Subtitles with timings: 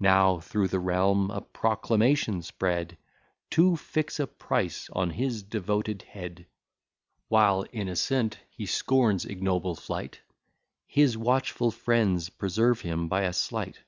[0.00, 2.98] Now through the realm a proclamation spread,
[3.52, 6.44] To fix a price on his devoted head.
[7.28, 10.20] While innocent, he scorns ignoble flight;
[10.86, 13.80] His watchful friends preserve him by a sleight.